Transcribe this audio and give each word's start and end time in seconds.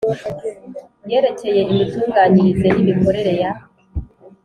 yerekeye 1.09 1.61
imitunganyirize 1.73 2.67
n 2.73 2.77
imikorere 2.81 3.33
ya 3.41 3.51